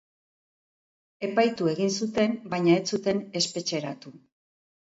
[1.27, 4.19] Epaitu egin zuten, baina ez zuten espetxeratu.